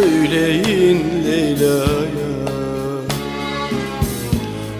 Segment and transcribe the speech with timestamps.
[0.00, 2.30] Söyleyin Leyla'ya.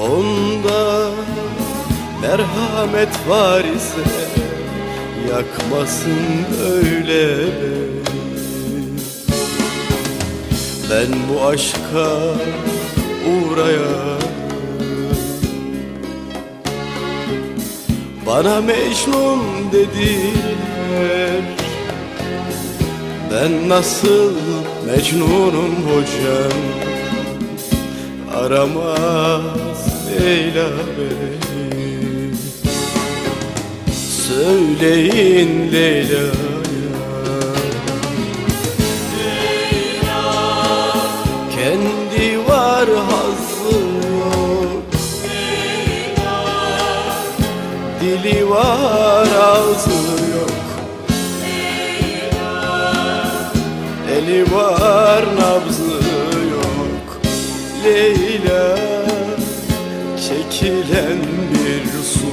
[0.00, 1.10] Onda
[2.20, 4.10] merhamet var ise
[5.30, 7.36] Yakmasın öyle.
[10.90, 12.10] Ben bu aşka
[13.26, 14.22] uğrayan
[18.26, 21.42] Bana Mecnun dediler.
[23.32, 26.58] Ben nasıl Mecnun'um hocam
[28.36, 32.34] Aramaz Leyla beni.
[34.28, 35.72] Söyleyin
[48.02, 50.01] Dili var ağzı
[54.22, 55.92] Eli var nabzı
[56.52, 57.20] yok.
[57.84, 58.78] Leyla
[60.16, 61.18] çekilen
[61.50, 62.26] bir su.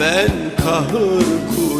[0.00, 0.30] Ben
[0.64, 1.71] kahır kuyusu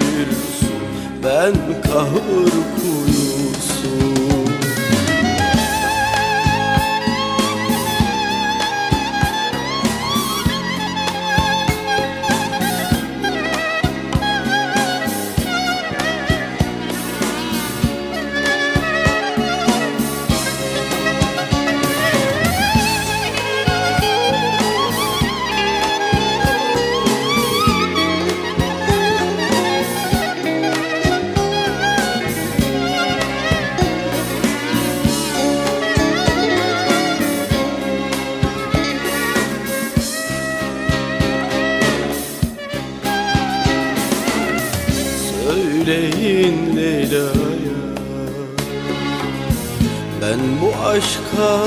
[0.00, 0.72] bir su
[1.24, 3.19] Ben kahır kuyusu
[45.90, 47.30] Söyleyin Leyla'ya.
[50.22, 51.64] Ben bu aşka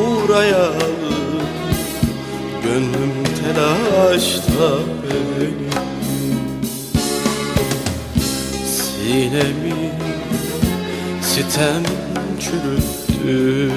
[0.00, 1.12] uğrayalı
[2.64, 5.70] Gönlüm telaşta benim
[8.66, 9.90] Sinemi
[11.22, 11.82] sitem
[12.40, 13.72] çürüttü.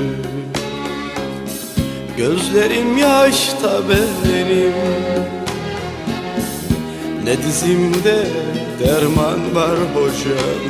[2.18, 4.74] Gözlerim yaşta benim
[7.26, 8.28] ne dizimde
[8.80, 10.62] derman var hocam.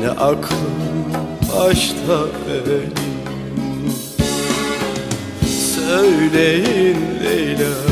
[0.00, 1.12] Ne aklım
[1.42, 2.18] başta
[2.48, 2.94] benim.
[5.74, 7.88] Söyleyin Leyla'ya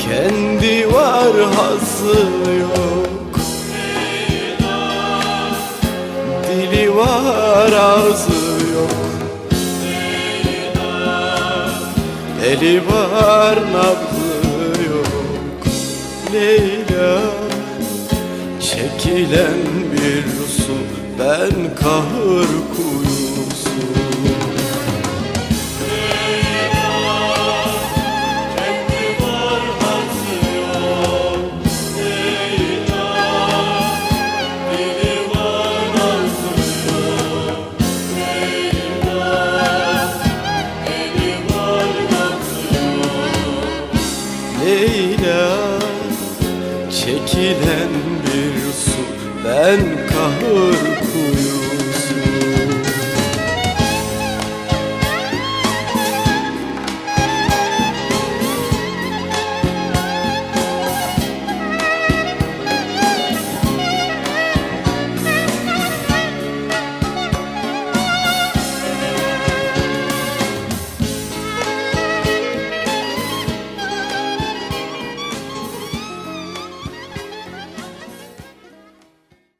[0.00, 2.20] Kendi var hazzı
[2.60, 3.40] yok.
[6.48, 8.35] Dili var ağzı
[12.46, 15.66] Eli var nabzı yok.
[16.32, 17.20] Leyla
[18.60, 20.72] Çekilen bir su
[21.18, 24.05] Ben kahır kuyusu
[49.56, 50.75] ben kahır